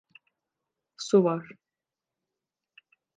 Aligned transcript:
Su 0.97 1.21
var. 1.23 1.43